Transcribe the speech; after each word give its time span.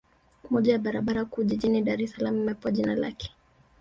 Moja 0.49 0.71
ya 0.73 0.79
barabara 0.79 1.25
kuu 1.25 1.43
jijini 1.43 1.81
Dar 1.81 2.01
es 2.01 2.11
Salaam 2.11 2.37
imepewa 2.37 2.71
jina 2.71 2.95
lake 2.95 3.31